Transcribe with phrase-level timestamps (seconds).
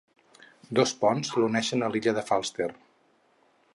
[0.79, 2.71] Dos ponts l'uneixen a l'illa de Falster.